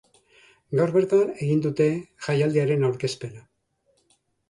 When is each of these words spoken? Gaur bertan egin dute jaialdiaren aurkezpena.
Gaur 0.79 0.93
bertan 0.95 1.29
egin 1.45 1.63
dute 1.67 1.89
jaialdiaren 2.31 2.91
aurkezpena. 2.91 3.49